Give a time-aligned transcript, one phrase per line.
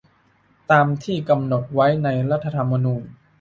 [0.71, 3.03] ตามที่กำหนดไว้ในรัฐธรรมนูญ